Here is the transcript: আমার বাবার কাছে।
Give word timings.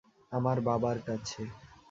আমার 0.31 0.57
বাবার 0.67 0.97
কাছে। 1.07 1.41